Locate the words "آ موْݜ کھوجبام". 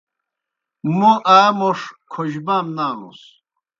1.37-2.65